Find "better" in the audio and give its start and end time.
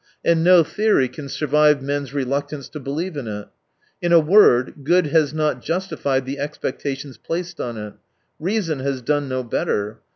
9.43-9.99